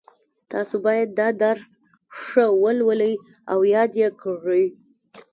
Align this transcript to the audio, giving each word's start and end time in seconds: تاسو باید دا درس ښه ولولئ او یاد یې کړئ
تاسو 0.51 0.75
باید 0.85 1.09
دا 1.19 1.27
درس 1.43 1.69
ښه 2.23 2.45
ولولئ 2.63 3.13
او 3.51 3.59
یاد 3.75 3.91
یې 4.01 4.09
کړئ 4.21 4.65